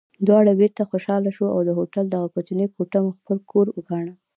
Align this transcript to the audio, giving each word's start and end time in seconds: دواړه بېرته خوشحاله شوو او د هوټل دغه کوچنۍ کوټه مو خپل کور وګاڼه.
دواړه 0.27 0.51
بېرته 0.59 0.81
خوشحاله 0.91 1.29
شوو 1.35 1.53
او 1.55 1.59
د 1.67 1.69
هوټل 1.77 2.05
دغه 2.09 2.27
کوچنۍ 2.35 2.67
کوټه 2.75 2.99
مو 3.03 3.11
خپل 3.19 3.37
کور 3.51 3.65
وګاڼه. 3.71 4.13